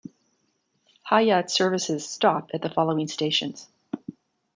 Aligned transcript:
"Hayate" 1.11 1.51
services 1.51 2.09
stop 2.09 2.49
at 2.55 2.63
the 2.63 2.71
following 2.71 3.07
stations. 3.07 3.67